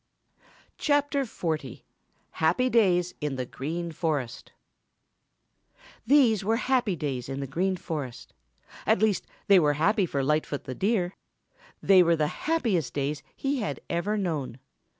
CHAPTER 0.79 1.25
XL 1.25 1.53
HAPPY 2.31 2.69
DAYS 2.71 3.13
IN 3.21 3.35
THE 3.35 3.45
GREEN 3.45 3.91
FOREST 3.91 4.51
These 6.07 6.43
were 6.43 6.55
happy 6.55 6.95
days 6.95 7.29
in 7.29 7.39
the 7.39 7.45
Green 7.45 7.77
Forest. 7.77 8.33
At 8.87 8.97
least, 8.97 9.27
they 9.45 9.59
were 9.59 9.73
happy 9.73 10.07
for 10.07 10.23
Lightfoot 10.23 10.63
the 10.63 10.73
Deer. 10.73 11.13
They 11.83 12.01
were 12.01 12.15
the 12.15 12.29
happiest 12.49 12.95
days 12.95 13.21
he 13.35 13.59
had 13.59 13.79
ever 13.91 14.17
known. 14.17 14.57